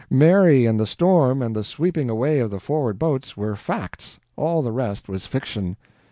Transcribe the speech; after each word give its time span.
Mary 0.09 0.65
and 0.65 0.79
the 0.79 0.87
storm, 0.87 1.43
and 1.43 1.55
the 1.55 1.63
sweeping 1.63 2.09
away 2.09 2.39
of 2.39 2.49
the 2.49 2.59
forward 2.59 2.97
boats, 2.97 3.37
were 3.37 3.55
facts 3.55 4.19
all 4.35 4.63
the 4.63 4.71
rest 4.71 5.07
was 5.07 5.27
fiction. 5.27 5.77